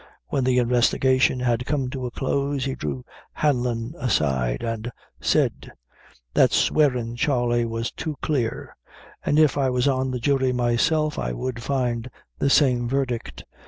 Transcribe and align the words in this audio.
When 0.29 0.45
the 0.45 0.57
investigation 0.57 1.41
had 1.41 1.67
come 1.67 1.91
to 1.91 2.07
a 2.07 2.09
close, 2.09 2.65
he 2.65 2.73
drew 2.73 3.05
Hanlon 3.33 3.93
aside 3.99 4.63
and 4.63 4.91
said 5.19 5.71
"That 6.33 6.51
swearin', 6.51 7.15
Charley, 7.15 7.65
was 7.65 7.91
too 7.91 8.17
clear, 8.19 8.75
and 9.23 9.37
if 9.37 9.59
I 9.59 9.69
was 9.69 9.87
on 9.87 10.09
the 10.09 10.19
jury 10.19 10.53
myself 10.53 11.19
I 11.19 11.33
would 11.33 11.61
find 11.61 12.09
the 12.39 12.49
same 12.49 12.89
verdict. 12.89 13.43